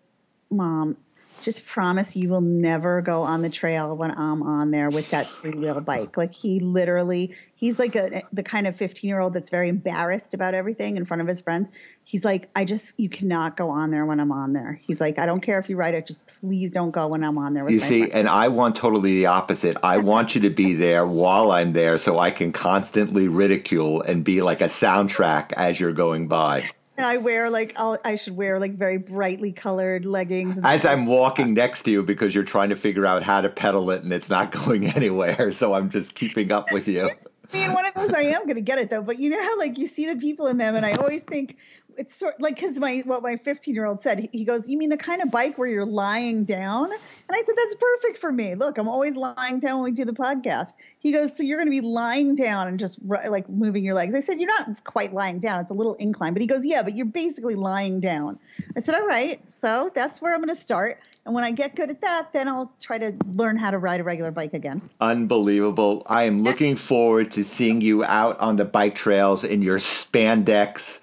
Mom, 0.49 0.97
just 1.41 1.65
promise 1.65 2.15
you 2.15 2.29
will 2.29 2.41
never 2.41 3.01
go 3.01 3.21
on 3.21 3.41
the 3.41 3.49
trail 3.49 3.95
when 3.95 4.11
I'm 4.11 4.43
on 4.43 4.71
there 4.71 4.89
with 4.89 5.09
that 5.11 5.29
three 5.29 5.51
wheel 5.51 5.81
bike. 5.81 6.17
Like 6.17 6.33
he 6.33 6.59
literally, 6.59 7.35
he's 7.55 7.79
like 7.79 7.95
a, 7.95 8.23
the 8.31 8.43
kind 8.43 8.67
of 8.67 8.75
15 8.75 9.07
year 9.07 9.19
old 9.19 9.33
that's 9.33 9.49
very 9.49 9.69
embarrassed 9.69 10.33
about 10.33 10.53
everything 10.53 10.97
in 10.97 11.05
front 11.05 11.21
of 11.21 11.27
his 11.27 11.41
friends. 11.41 11.69
He's 12.03 12.23
like, 12.23 12.49
I 12.55 12.65
just, 12.65 12.93
you 12.99 13.09
cannot 13.09 13.57
go 13.57 13.69
on 13.69 13.91
there 13.91 14.05
when 14.05 14.19
I'm 14.19 14.31
on 14.31 14.53
there. 14.53 14.79
He's 14.81 15.01
like, 15.01 15.19
I 15.19 15.25
don't 15.25 15.41
care 15.41 15.59
if 15.59 15.69
you 15.69 15.75
ride 15.75 15.93
it, 15.93 16.05
just 16.05 16.25
please 16.27 16.71
don't 16.71 16.91
go 16.91 17.07
when 17.07 17.23
I'm 17.23 17.37
on 17.37 17.53
there 17.53 17.63
with 17.63 17.73
You 17.73 17.79
see, 17.79 17.99
friends. 17.99 18.13
and 18.13 18.29
I 18.29 18.47
want 18.47 18.75
totally 18.75 19.17
the 19.17 19.25
opposite. 19.27 19.77
I 19.83 19.97
want 19.97 20.35
you 20.35 20.41
to 20.41 20.49
be 20.49 20.73
there 20.73 21.05
while 21.05 21.51
I'm 21.51 21.73
there 21.73 21.97
so 21.97 22.19
I 22.19 22.31
can 22.31 22.51
constantly 22.51 23.27
ridicule 23.27 24.01
and 24.01 24.23
be 24.23 24.41
like 24.41 24.61
a 24.61 24.65
soundtrack 24.65 25.53
as 25.53 25.79
you're 25.79 25.93
going 25.93 26.27
by. 26.27 26.69
And 27.01 27.09
I 27.09 27.17
wear 27.17 27.49
like, 27.49 27.73
I'll, 27.77 27.97
I 28.05 28.15
should 28.15 28.37
wear 28.37 28.59
like 28.59 28.75
very 28.75 28.99
brightly 28.99 29.51
colored 29.51 30.05
leggings. 30.05 30.57
And 30.57 30.67
As 30.67 30.85
I'm 30.85 31.07
walking 31.07 31.55
next 31.55 31.81
to 31.83 31.91
you 31.91 32.03
because 32.03 32.35
you're 32.35 32.43
trying 32.43 32.69
to 32.69 32.75
figure 32.75 33.07
out 33.07 33.23
how 33.23 33.41
to 33.41 33.49
pedal 33.49 33.89
it 33.89 34.03
and 34.03 34.13
it's 34.13 34.29
not 34.29 34.51
going 34.65 34.85
anywhere, 34.85 35.51
so 35.51 35.73
I'm 35.73 35.89
just 35.89 36.13
keeping 36.13 36.51
up 36.51 36.71
with 36.71 36.87
you. 36.87 37.09
I 37.53 37.57
mean, 37.57 37.73
one 37.73 37.87
of 37.87 37.95
those 37.95 38.13
I 38.13 38.21
am 38.21 38.43
going 38.43 38.53
to 38.53 38.61
get 38.61 38.77
it 38.77 38.91
though. 38.91 39.01
But 39.01 39.17
you 39.17 39.31
know 39.31 39.41
how 39.41 39.57
like 39.57 39.79
you 39.79 39.87
see 39.87 40.05
the 40.13 40.15
people 40.15 40.45
in 40.45 40.57
them, 40.57 40.75
and 40.75 40.85
I 40.85 40.91
always 40.91 41.23
think 41.23 41.57
it's 41.97 42.15
sort 42.15 42.39
like 42.39 42.55
because 42.55 42.77
my 42.77 43.01
what 43.05 43.23
my 43.23 43.37
15 43.37 43.73
year 43.73 43.85
old 43.85 44.01
said. 44.01 44.29
He, 44.31 44.45
goes, 44.45 44.67
"You 44.67 44.77
mean 44.77 44.89
the 44.89 44.97
kind 44.97 45.21
of 45.21 45.31
bike 45.31 45.57
where 45.57 45.67
you're 45.67 45.85
lying 45.85 46.43
down?" 46.43 46.91
And 46.91 47.31
I 47.31 47.43
said, 47.45 47.55
"That's 47.55 47.75
perfect 47.75 48.17
for 48.17 48.31
me. 48.31 48.55
Look, 48.55 48.77
I'm 48.77 48.87
always 48.87 49.15
lying 49.15 49.59
down 49.59 49.77
when 49.77 49.83
we 49.85 49.91
do 49.91 50.05
the 50.05 50.13
podcast." 50.13 50.73
He 50.99 51.11
goes, 51.11 51.35
"So 51.35 51.43
you're 51.43 51.57
going 51.57 51.71
to 51.71 51.81
be 51.81 51.81
lying 51.81 52.35
down 52.35 52.67
and 52.67 52.79
just 52.79 52.99
like 53.03 53.49
moving 53.49 53.83
your 53.83 53.93
legs?" 53.93 54.15
I 54.15 54.19
said, 54.19 54.39
"You're 54.39 54.47
not 54.47 54.83
quite 54.83 55.13
lying 55.13 55.39
down. 55.39 55.59
It's 55.61 55.71
a 55.71 55.75
little 55.75 55.95
incline." 55.95 56.33
But 56.33 56.41
he 56.41 56.47
goes, 56.47 56.65
"Yeah, 56.65 56.83
but 56.83 56.95
you're 56.95 57.05
basically 57.05 57.55
lying 57.55 57.99
down." 57.99 58.39
I 58.75 58.79
said, 58.79 58.95
"All 58.95 59.07
right. 59.07 59.41
So 59.51 59.91
that's 59.93 60.21
where 60.21 60.33
I'm 60.33 60.41
going 60.41 60.55
to 60.55 60.61
start." 60.61 60.99
And 61.25 61.35
when 61.35 61.43
I 61.43 61.51
get 61.51 61.75
good 61.75 61.89
at 61.91 62.01
that, 62.01 62.33
then 62.33 62.47
I'll 62.47 62.71
try 62.81 62.97
to 62.97 63.13
learn 63.35 63.55
how 63.55 63.69
to 63.69 63.77
ride 63.77 63.99
a 63.99 64.03
regular 64.03 64.31
bike 64.31 64.55
again. 64.55 64.81
Unbelievable. 64.99 66.01
I 66.07 66.23
am 66.23 66.41
looking 66.41 66.75
forward 66.75 67.31
to 67.31 67.43
seeing 67.43 67.79
you 67.81 68.03
out 68.03 68.39
on 68.39 68.55
the 68.55 68.65
bike 68.65 68.95
trails 68.95 69.43
in 69.43 69.61
your 69.61 69.77
spandex. 69.77 71.01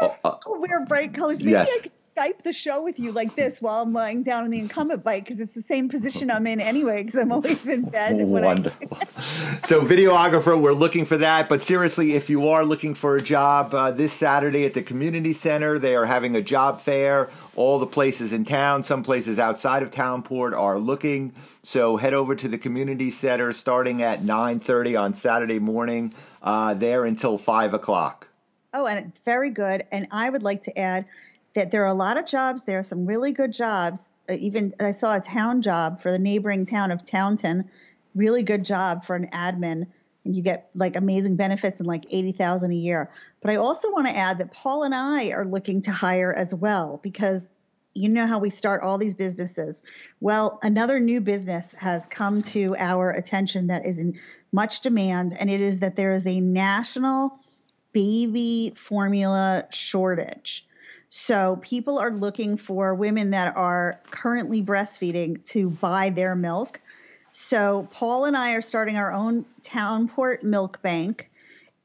Wear 0.46 0.84
bright 0.86 1.14
colors. 1.14 1.40
Maybe 1.40 1.52
Yes. 1.52 1.68
I 1.72 1.78
could 1.80 1.92
Skype 2.18 2.42
the 2.42 2.52
show 2.52 2.82
with 2.82 2.98
you 2.98 3.12
like 3.12 3.36
this 3.36 3.62
while 3.62 3.82
I'm 3.82 3.92
lying 3.92 4.24
down 4.24 4.44
in 4.44 4.50
the 4.50 4.58
incumbent 4.58 5.04
bike 5.04 5.24
because 5.24 5.38
it's 5.38 5.52
the 5.52 5.62
same 5.62 5.88
position 5.88 6.32
I'm 6.32 6.48
in 6.48 6.60
anyway 6.60 7.04
because 7.04 7.20
I'm 7.20 7.30
always 7.30 7.64
in 7.64 7.82
bed. 7.82 8.16
Wonderful. 8.16 8.98
so, 9.62 9.82
videographer, 9.82 10.60
we're 10.60 10.72
looking 10.72 11.04
for 11.04 11.16
that. 11.18 11.48
But 11.48 11.62
seriously, 11.62 12.14
if 12.14 12.28
you 12.28 12.48
are 12.48 12.64
looking 12.64 12.94
for 12.94 13.14
a 13.14 13.22
job 13.22 13.72
uh, 13.72 13.92
this 13.92 14.12
Saturday 14.12 14.64
at 14.64 14.74
the 14.74 14.82
community 14.82 15.32
center, 15.32 15.78
they 15.78 15.94
are 15.94 16.06
having 16.06 16.34
a 16.34 16.42
job 16.42 16.80
fair. 16.80 17.30
All 17.54 17.78
the 17.78 17.86
places 17.86 18.32
in 18.32 18.44
town, 18.44 18.82
some 18.82 19.04
places 19.04 19.38
outside 19.38 19.84
of 19.84 19.92
Townport, 19.92 20.58
are 20.58 20.78
looking. 20.78 21.32
So 21.62 21.98
head 21.98 22.14
over 22.14 22.34
to 22.34 22.48
the 22.48 22.58
community 22.58 23.12
center 23.12 23.52
starting 23.52 24.02
at 24.02 24.24
9:30 24.24 25.00
on 25.00 25.14
Saturday 25.14 25.60
morning. 25.60 26.14
Uh, 26.42 26.74
there 26.74 27.04
until 27.04 27.38
five 27.38 27.74
o'clock. 27.74 28.27
Oh, 28.74 28.86
and 28.86 29.12
very 29.24 29.50
good. 29.50 29.86
And 29.90 30.06
I 30.10 30.28
would 30.28 30.42
like 30.42 30.62
to 30.62 30.78
add 30.78 31.06
that 31.54 31.70
there 31.70 31.82
are 31.82 31.88
a 31.88 31.94
lot 31.94 32.18
of 32.18 32.26
jobs 32.26 32.64
there, 32.64 32.80
are 32.80 32.84
some 32.84 33.06
really 33.06 33.32
good 33.32 33.52
jobs. 33.52 34.10
Uh, 34.28 34.34
even 34.34 34.74
I 34.78 34.90
saw 34.90 35.16
a 35.16 35.20
town 35.20 35.62
job 35.62 36.00
for 36.02 36.10
the 36.10 36.18
neighboring 36.18 36.66
town 36.66 36.90
of 36.90 37.04
Townton, 37.04 37.68
really 38.14 38.42
good 38.42 38.64
job 38.64 39.04
for 39.04 39.16
an 39.16 39.28
admin, 39.32 39.86
and 40.24 40.36
you 40.36 40.42
get 40.42 40.68
like 40.74 40.96
amazing 40.96 41.36
benefits 41.36 41.80
and 41.80 41.86
like 41.86 42.04
eighty 42.10 42.32
thousand 42.32 42.72
a 42.72 42.76
year. 42.76 43.10
But 43.40 43.52
I 43.52 43.56
also 43.56 43.90
want 43.90 44.06
to 44.06 44.16
add 44.16 44.38
that 44.38 44.52
Paul 44.52 44.82
and 44.82 44.94
I 44.94 45.30
are 45.30 45.46
looking 45.46 45.80
to 45.82 45.90
hire 45.90 46.34
as 46.34 46.54
well 46.54 47.00
because 47.02 47.48
you 47.94 48.08
know 48.08 48.26
how 48.26 48.38
we 48.38 48.50
start 48.50 48.82
all 48.82 48.98
these 48.98 49.14
businesses. 49.14 49.82
Well, 50.20 50.58
another 50.62 51.00
new 51.00 51.20
business 51.20 51.72
has 51.78 52.06
come 52.06 52.42
to 52.42 52.76
our 52.78 53.10
attention 53.10 53.68
that 53.68 53.86
is 53.86 53.98
in 53.98 54.18
much 54.52 54.82
demand, 54.82 55.34
and 55.38 55.50
it 55.50 55.60
is 55.60 55.78
that 55.80 55.96
there 55.96 56.12
is 56.12 56.26
a 56.26 56.40
national 56.40 57.40
baby 57.98 58.72
formula 58.76 59.66
shortage. 59.72 60.64
So 61.08 61.58
people 61.62 61.98
are 61.98 62.12
looking 62.12 62.56
for 62.56 62.94
women 62.94 63.30
that 63.30 63.56
are 63.56 64.00
currently 64.12 64.62
breastfeeding 64.62 65.44
to 65.46 65.70
buy 65.70 66.10
their 66.10 66.36
milk. 66.36 66.80
So 67.32 67.88
Paul 67.90 68.26
and 68.26 68.36
I 68.36 68.52
are 68.52 68.62
starting 68.62 68.96
our 68.96 69.12
own 69.12 69.44
Townport 69.64 70.44
Milk 70.44 70.80
Bank. 70.80 71.28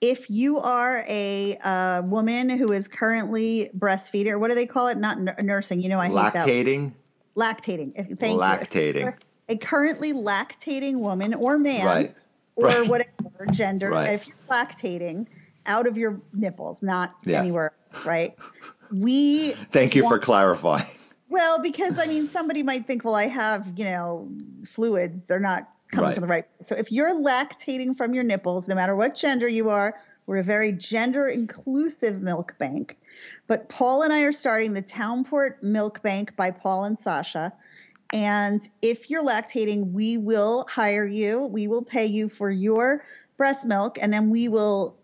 If 0.01 0.29
you 0.29 0.59
are 0.59 1.03
a 1.07 1.57
uh, 1.63 2.03
woman 2.03 2.47
who 2.47 2.73
is 2.73 2.87
currently 2.87 3.71
breastfeeding, 3.75 4.29
or 4.29 4.37
what 4.37 4.49
do 4.49 4.55
they 4.55 4.67
call 4.67 4.89
it? 4.89 4.97
Not 4.97 5.17
n- 5.17 5.33
nursing. 5.41 5.81
You 5.81 5.89
know, 5.89 5.99
I. 5.99 6.09
Lactating. 6.09 6.91
Lactating. 7.35 7.93
If, 7.95 8.19
thank 8.19 8.39
Lactating. 8.39 9.05
You. 9.05 9.13
A 9.49 9.57
currently 9.57 10.13
lactating 10.13 10.97
woman 10.97 11.33
or 11.33 11.57
man, 11.57 11.85
Right. 11.85 12.15
or 12.55 12.67
Right. 12.67 12.87
whatever 12.87 13.47
gender, 13.51 13.89
Right. 13.89 14.13
if 14.13 14.27
you're 14.27 14.35
lactating 14.51 15.25
out 15.65 15.87
of 15.87 15.97
your 15.97 16.21
nipples, 16.33 16.81
not 16.81 17.15
Yes. 17.25 17.39
anywhere 17.39 17.73
else, 17.93 18.05
right? 18.05 18.35
We 18.91 19.53
Thank 19.71 19.95
you 19.95 20.03
for 20.07 20.19
clarifying. 20.19 20.85
well, 21.29 21.59
because 21.59 21.97
I 21.97 22.05
mean, 22.05 22.29
somebody 22.29 22.63
might 22.63 22.85
think, 22.85 23.03
well, 23.03 23.15
I 23.15 23.27
have, 23.27 23.67
you 23.77 23.85
know, 23.85 24.27
fluids. 24.71 25.21
They're 25.27 25.39
not 25.39 25.69
coming 25.91 26.07
Right. 26.09 26.13
from 26.15 26.21
the 26.21 26.27
right. 26.27 26.45
So 26.65 26.75
if 26.75 26.91
you're 26.91 27.13
lactating 27.13 27.97
from 27.97 28.13
your 28.13 28.23
nipples, 28.23 28.67
no 28.67 28.75
matter 28.75 28.95
what 28.95 29.15
gender 29.15 29.47
you 29.47 29.69
are, 29.69 29.95
We're 30.25 30.37
a 30.37 30.43
very 30.43 30.71
gender 30.71 31.27
inclusive 31.27 32.21
milk 32.21 32.55
bank. 32.57 32.97
But 33.47 33.67
Paul 33.67 34.03
and 34.03 34.13
I 34.13 34.21
are 34.21 34.31
starting 34.31 34.71
the 34.71 34.81
Townport 34.81 35.61
Milk 35.61 36.01
Bank 36.01 36.33
by 36.37 36.49
Paul 36.49 36.85
and 36.85 36.97
Sasha. 36.97 37.51
And 38.13 38.65
if 38.81 39.09
you're 39.09 39.21
lactating, 39.25 39.91
we 39.91 40.17
will 40.17 40.65
hire 40.69 41.05
you. 41.05 41.47
We 41.47 41.67
will 41.67 41.83
pay 41.83 42.05
you 42.05 42.29
for 42.29 42.49
your 42.49 43.03
breast 43.35 43.65
milk, 43.65 43.97
and 44.01 44.13
then 44.13 44.29
we 44.29 44.47
will 44.47 44.95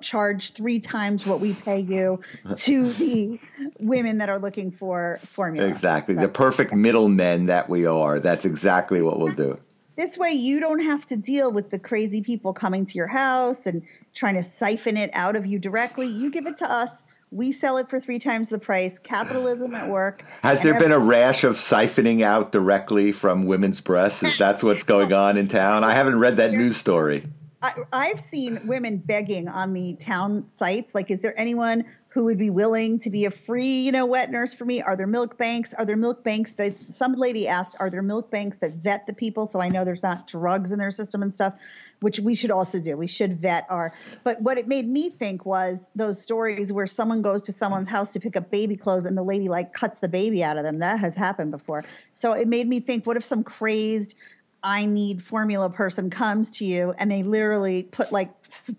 charge 0.00 0.52
three 0.52 0.78
times 0.80 1.26
what 1.26 1.40
we 1.40 1.54
pay 1.54 1.78
you 1.78 2.20
to 2.56 2.92
the 2.92 3.38
women 3.78 4.18
that 4.18 4.28
are 4.28 4.38
looking 4.38 4.70
for 4.70 5.18
formula. 5.24 5.68
Exactly. 5.68 6.14
The 6.14 6.28
perfect 6.28 6.72
middlemen 6.72 7.46
that 7.46 7.68
we 7.68 7.86
are. 7.86 8.18
That's 8.18 8.44
exactly 8.44 9.02
what 9.02 9.18
we'll 9.18 9.32
do. 9.32 9.58
This 9.96 10.16
way, 10.16 10.32
you 10.32 10.58
don't 10.58 10.82
have 10.84 11.06
to 11.08 11.16
deal 11.16 11.52
with 11.52 11.70
the 11.70 11.78
crazy 11.78 12.22
people 12.22 12.54
coming 12.54 12.86
to 12.86 12.94
your 12.94 13.08
house 13.08 13.66
and 13.66 13.82
trying 14.14 14.36
to 14.36 14.42
siphon 14.42 14.96
it 14.96 15.10
out 15.12 15.36
of 15.36 15.44
you 15.44 15.58
directly. 15.58 16.06
You 16.06 16.30
give 16.30 16.46
it 16.46 16.56
to 16.58 16.70
us. 16.70 17.04
We 17.30 17.52
sell 17.52 17.78
it 17.78 17.88
for 17.88 18.00
three 18.00 18.18
times 18.18 18.48
the 18.48 18.58
price. 18.58 18.98
Capitalism 18.98 19.74
at 19.74 19.88
work. 19.88 20.24
Has 20.42 20.62
there 20.62 20.78
been 20.78 20.92
a 20.92 20.98
rash 20.98 21.44
of 21.44 21.56
siphoning 21.56 22.22
out 22.22 22.52
directly 22.52 23.12
from 23.12 23.46
women's 23.46 23.80
breasts? 23.80 24.22
Is 24.22 24.36
that 24.38 24.62
what's 24.62 24.82
going 24.82 25.12
on 25.12 25.36
in 25.36 25.48
town? 25.48 25.82
I 25.84 25.94
haven't 25.94 26.18
read 26.18 26.36
that 26.36 26.52
news 26.52 26.76
story. 26.76 27.26
I, 27.62 28.06
have 28.08 28.20
seen 28.20 28.66
women 28.66 28.98
begging 28.98 29.48
on 29.48 29.72
the 29.72 29.94
town 29.94 30.48
sites, 30.48 30.94
like, 30.94 31.10
is 31.10 31.20
there 31.20 31.38
anyone 31.38 31.84
who 32.08 32.24
would 32.24 32.38
be 32.38 32.50
willing 32.50 32.98
to 32.98 33.10
be 33.10 33.24
a 33.24 33.30
free, 33.30 33.80
you 33.82 33.92
know, 33.92 34.04
wet 34.04 34.30
nurse 34.30 34.52
for 34.52 34.64
me? 34.64 34.82
Are 34.82 34.96
there 34.96 35.06
milk 35.06 35.38
banks? 35.38 35.72
Are 35.72 35.84
there 35.84 35.96
milk 35.96 36.24
banks 36.24 36.52
that 36.52 36.76
some 36.76 37.14
lady 37.14 37.48
asked, 37.48 37.76
are 37.78 37.88
there 37.88 38.02
milk 38.02 38.30
banks 38.30 38.58
that 38.58 38.74
vet 38.74 39.06
the 39.06 39.14
people 39.14 39.46
so 39.46 39.60
I 39.60 39.68
know 39.68 39.84
there's 39.84 40.02
not 40.02 40.26
drugs 40.26 40.72
in 40.72 40.78
their 40.78 40.90
system 40.90 41.22
and 41.22 41.34
stuff? 41.34 41.54
Which 42.00 42.18
we 42.18 42.34
should 42.34 42.50
also 42.50 42.80
do. 42.80 42.96
We 42.96 43.06
should 43.06 43.40
vet 43.40 43.64
our. 43.70 43.92
But 44.24 44.42
what 44.42 44.58
it 44.58 44.66
made 44.66 44.88
me 44.88 45.10
think 45.10 45.46
was 45.46 45.88
those 45.94 46.20
stories 46.20 46.72
where 46.72 46.88
someone 46.88 47.22
goes 47.22 47.42
to 47.42 47.52
someone's 47.52 47.88
house 47.88 48.12
to 48.14 48.20
pick 48.20 48.34
up 48.36 48.50
baby 48.50 48.76
clothes 48.76 49.04
and 49.04 49.16
the 49.16 49.22
lady 49.22 49.48
like 49.48 49.72
cuts 49.72 50.00
the 50.00 50.08
baby 50.08 50.42
out 50.42 50.56
of 50.56 50.64
them. 50.64 50.80
That 50.80 50.98
has 50.98 51.14
happened 51.14 51.52
before. 51.52 51.84
So 52.12 52.32
it 52.32 52.48
made 52.48 52.66
me 52.66 52.80
think, 52.80 53.06
what 53.06 53.16
if 53.16 53.24
some 53.24 53.44
crazed 53.44 54.16
I 54.62 54.86
need 54.86 55.22
formula 55.22 55.68
person 55.70 56.10
comes 56.10 56.50
to 56.58 56.64
you 56.64 56.94
and 56.98 57.10
they 57.10 57.22
literally 57.22 57.84
put 57.84 58.12
like, 58.12 58.30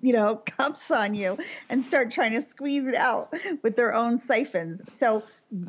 you 0.02 0.14
know, 0.14 0.36
cups 0.58 0.90
on 0.92 1.14
you 1.14 1.38
and 1.70 1.84
start 1.86 2.12
trying 2.12 2.34
to 2.34 2.42
squeeze 2.42 2.88
it 2.88 2.96
out 2.96 3.34
with 3.62 3.76
their 3.76 3.94
own 3.94 4.20
siphons. 4.20 4.82
So 4.98 5.24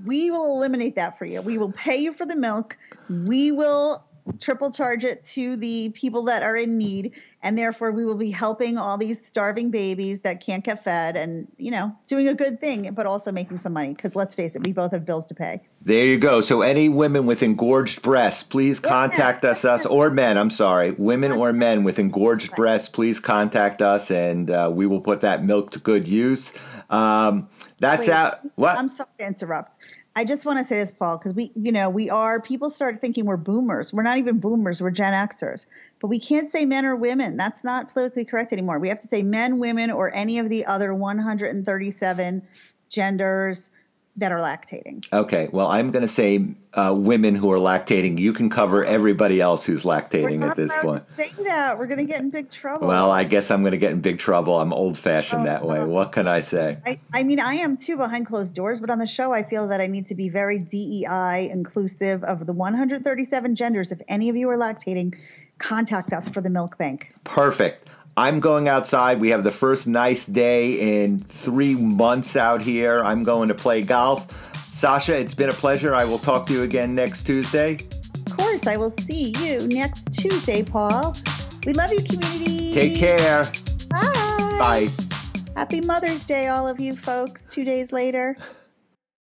we 0.04 0.30
will 0.30 0.56
eliminate 0.56 0.96
that 0.96 1.18
for 1.18 1.24
you. 1.24 1.42
We 1.42 1.58
will 1.58 1.72
pay 1.72 1.96
you 1.96 2.12
for 2.12 2.26
the 2.26 2.36
milk. 2.36 2.76
We 3.08 3.52
will 3.52 4.04
triple 4.40 4.70
charge 4.70 5.04
it 5.04 5.24
to 5.24 5.56
the 5.56 5.90
people 5.90 6.22
that 6.24 6.42
are 6.42 6.56
in 6.56 6.78
need 6.78 7.12
and 7.44 7.58
therefore 7.58 7.92
we 7.92 8.04
will 8.04 8.16
be 8.16 8.30
helping 8.30 8.78
all 8.78 8.96
these 8.96 9.24
starving 9.24 9.70
babies 9.70 10.22
that 10.22 10.44
can't 10.44 10.64
get 10.64 10.82
fed 10.82 11.14
and 11.14 11.46
you 11.58 11.70
know 11.70 11.94
doing 12.06 12.26
a 12.26 12.34
good 12.34 12.58
thing 12.58 12.92
but 12.94 13.06
also 13.06 13.30
making 13.30 13.58
some 13.58 13.72
money. 13.74 13.94
Because 13.94 14.16
let's 14.16 14.34
face 14.34 14.56
it 14.56 14.64
we 14.64 14.72
both 14.72 14.90
have 14.90 15.04
bills 15.04 15.26
to 15.26 15.34
pay. 15.34 15.62
There 15.82 16.04
you 16.04 16.18
go. 16.18 16.40
So 16.40 16.62
any 16.62 16.88
women 16.88 17.26
with 17.26 17.42
engorged 17.42 18.02
breasts 18.02 18.42
please 18.42 18.80
contact 18.80 19.44
us 19.44 19.64
us 19.64 19.86
or 19.86 20.10
men 20.10 20.36
i'm 20.38 20.50
sorry 20.50 20.92
women 20.92 21.32
or 21.32 21.52
men 21.52 21.84
with 21.84 21.98
engorged 21.98 22.54
breasts 22.56 22.88
please 22.88 23.20
contact 23.20 23.82
us 23.82 24.10
and 24.10 24.50
uh, 24.50 24.70
we 24.72 24.86
will 24.86 25.00
put 25.00 25.20
that 25.20 25.44
milk 25.44 25.70
to 25.72 25.78
good 25.78 26.08
use. 26.08 26.52
Um, 26.90 27.48
that's 27.78 28.08
Wait, 28.08 28.14
out. 28.14 28.40
What? 28.54 28.78
I'm 28.78 28.88
sorry 28.88 29.08
to 29.18 29.26
interrupt 29.26 29.78
I 30.16 30.24
just 30.24 30.46
want 30.46 30.58
to 30.58 30.64
say 30.64 30.78
this, 30.78 30.92
Paul, 30.92 31.18
because 31.18 31.34
we, 31.34 31.50
you 31.54 31.72
know, 31.72 31.90
we 31.90 32.08
are, 32.08 32.40
people 32.40 32.70
start 32.70 33.00
thinking 33.00 33.24
we're 33.24 33.36
boomers. 33.36 33.92
We're 33.92 34.04
not 34.04 34.18
even 34.18 34.38
boomers, 34.38 34.80
we're 34.80 34.90
Gen 34.90 35.12
Xers. 35.12 35.66
But 36.00 36.06
we 36.06 36.20
can't 36.20 36.48
say 36.48 36.64
men 36.64 36.84
or 36.84 36.94
women. 36.94 37.36
That's 37.36 37.64
not 37.64 37.92
politically 37.92 38.24
correct 38.24 38.52
anymore. 38.52 38.78
We 38.78 38.88
have 38.88 39.00
to 39.00 39.08
say 39.08 39.22
men, 39.22 39.58
women, 39.58 39.90
or 39.90 40.14
any 40.14 40.38
of 40.38 40.50
the 40.50 40.66
other 40.66 40.94
137 40.94 42.42
genders 42.90 43.70
that 44.16 44.30
are 44.30 44.38
lactating. 44.38 45.04
Okay, 45.12 45.48
well, 45.52 45.66
I'm 45.66 45.90
going 45.90 46.02
to 46.02 46.08
say 46.08 46.46
uh, 46.74 46.94
women 46.96 47.34
who 47.34 47.50
are 47.50 47.58
lactating. 47.58 48.18
You 48.18 48.32
can 48.32 48.48
cover 48.48 48.84
everybody 48.84 49.40
else 49.40 49.64
who's 49.64 49.82
lactating 49.82 50.48
at 50.48 50.56
this 50.56 50.72
point. 50.80 51.04
Say 51.16 51.32
that 51.44 51.78
we're 51.78 51.86
going 51.86 51.98
to 51.98 52.04
get 52.04 52.20
in 52.20 52.30
big 52.30 52.50
trouble. 52.50 52.86
Well, 52.86 53.10
I 53.10 53.24
guess 53.24 53.50
I'm 53.50 53.62
going 53.62 53.72
to 53.72 53.78
get 53.78 53.92
in 53.92 54.00
big 54.00 54.18
trouble. 54.18 54.60
I'm 54.60 54.72
old 54.72 54.96
fashioned 54.96 55.42
oh, 55.42 55.46
that 55.46 55.66
way. 55.66 55.78
Oh. 55.78 55.86
What 55.86 56.12
can 56.12 56.28
I 56.28 56.40
say? 56.42 56.78
I, 56.86 57.00
I, 57.12 57.24
mean, 57.24 57.40
I 57.40 57.54
am 57.54 57.76
too 57.76 57.96
behind 57.96 58.26
closed 58.26 58.54
doors, 58.54 58.80
but 58.80 58.88
on 58.88 58.98
the 58.98 59.06
show, 59.06 59.32
I 59.32 59.42
feel 59.42 59.66
that 59.68 59.80
I 59.80 59.88
need 59.88 60.06
to 60.08 60.14
be 60.14 60.28
very 60.28 60.58
DEI 60.58 61.48
inclusive 61.50 62.22
of 62.22 62.46
the 62.46 62.52
137 62.52 63.56
genders. 63.56 63.90
If 63.90 64.00
any 64.06 64.28
of 64.28 64.36
you 64.36 64.48
are 64.48 64.56
lactating, 64.56 65.16
contact 65.58 66.12
us 66.12 66.28
for 66.28 66.40
the 66.40 66.50
milk 66.50 66.78
bank. 66.78 67.12
Perfect. 67.24 67.88
I'm 68.16 68.38
going 68.38 68.68
outside. 68.68 69.20
We 69.20 69.30
have 69.30 69.42
the 69.42 69.50
first 69.50 69.88
nice 69.88 70.26
day 70.26 71.04
in 71.04 71.18
three 71.18 71.74
months 71.74 72.36
out 72.36 72.62
here. 72.62 73.02
I'm 73.02 73.24
going 73.24 73.48
to 73.48 73.54
play 73.54 73.82
golf. 73.82 74.28
Sasha, 74.72 75.16
it's 75.16 75.34
been 75.34 75.48
a 75.48 75.54
pleasure. 75.54 75.94
I 75.94 76.04
will 76.04 76.18
talk 76.18 76.46
to 76.46 76.52
you 76.52 76.62
again 76.62 76.94
next 76.94 77.24
Tuesday. 77.24 77.78
Of 78.26 78.36
course, 78.36 78.66
I 78.66 78.76
will 78.76 78.90
see 78.90 79.34
you 79.40 79.66
next 79.66 80.12
Tuesday, 80.12 80.62
Paul. 80.62 81.16
We 81.66 81.72
love 81.72 81.92
you, 81.92 82.02
community. 82.02 82.72
Take 82.72 82.96
care. 82.96 83.44
Bye. 83.90 84.56
Bye. 84.58 84.88
Happy 85.56 85.80
Mother's 85.80 86.24
Day, 86.24 86.48
all 86.48 86.68
of 86.68 86.80
you 86.80 86.96
folks, 86.96 87.44
two 87.46 87.64
days 87.64 87.92
later. 87.92 88.36